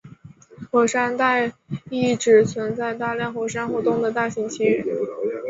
[0.71, 1.53] 火山带
[1.91, 4.83] 意指存在大量火山活动的大型区域。